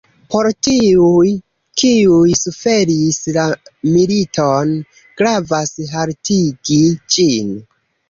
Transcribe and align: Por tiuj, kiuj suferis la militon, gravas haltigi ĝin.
Por 0.33 0.47
tiuj, 0.67 1.33
kiuj 1.81 2.31
suferis 2.39 3.21
la 3.37 3.45
militon, 3.93 4.75
gravas 5.23 5.79
haltigi 5.95 6.85
ĝin. 7.17 7.59